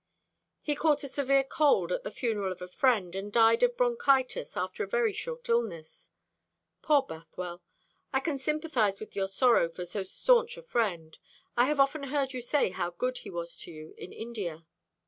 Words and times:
"He 0.63 0.73
caught 0.73 1.03
a 1.03 1.07
severe 1.07 1.43
cold 1.43 1.91
at 1.91 2.03
the 2.03 2.09
funeral 2.09 2.51
of 2.51 2.59
a 2.59 2.67
friend, 2.67 3.13
and 3.13 3.31
died 3.31 3.61
of 3.61 3.77
bronchitis 3.77 4.57
after 4.57 4.83
a 4.83 4.87
very 4.87 5.13
short 5.13 5.47
illness. 5.47 6.09
Poor 6.81 7.03
Bothwell! 7.03 7.61
I 8.11 8.19
can 8.19 8.39
sympathise 8.39 8.99
with 8.99 9.15
your 9.15 9.27
sorrow 9.27 9.69
for 9.69 9.85
so 9.85 10.01
staunch 10.01 10.57
a 10.57 10.63
friend. 10.63 11.19
I 11.55 11.65
have 11.65 11.79
often 11.79 12.05
heard 12.05 12.33
you 12.33 12.41
say 12.41 12.71
how 12.71 12.89
good 12.89 13.19
he 13.19 13.29
was 13.29 13.55
to 13.59 13.71
you 13.71 13.93
in 13.95 14.11
India." 14.11 14.65